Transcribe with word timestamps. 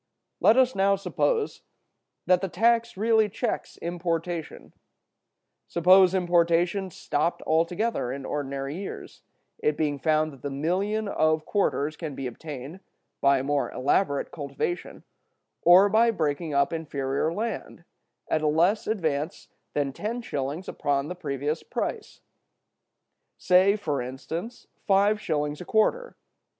Let 0.39 0.57
us 0.57 0.73
now 0.73 0.95
suppose 0.95 1.61
that 2.25 2.41
the 2.41 2.47
tax 2.49 2.97
really 2.97 3.29
checks 3.29 3.77
importation. 3.77 4.73
Suppose 5.67 6.15
importation 6.15 6.89
stopped 6.89 7.43
altogether 7.43 8.11
in 8.11 8.25
ordinary 8.25 8.75
years; 8.77 9.21
it 9.59 9.77
being 9.77 9.99
found 9.99 10.33
that 10.33 10.41
the 10.41 10.49
million 10.49 11.07
of 11.07 11.45
quarters 11.45 11.95
can 11.95 12.15
be 12.15 12.25
obtained, 12.25 12.79
by 13.21 13.37
a 13.37 13.43
more 13.43 13.69
elaborate 13.71 14.31
cultivation, 14.31 15.03
or 15.61 15.87
by 15.87 16.09
breaking 16.09 16.51
up 16.51 16.73
inferior 16.73 17.31
land, 17.31 17.83
at 18.27 18.41
a 18.41 18.47
less 18.47 18.87
advance 18.87 19.49
than 19.75 19.93
ten 19.93 20.23
shillings 20.23 20.67
upon 20.67 21.09
the 21.09 21.15
previous 21.15 21.61
price—say, 21.61 23.75
for 23.75 24.01
instance, 24.01 24.65
five 24.87 25.21
shillings 25.21 25.61
a 25.61 25.65
quarter. 25.65 26.15